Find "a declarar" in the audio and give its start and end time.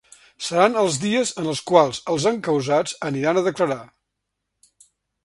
3.39-3.79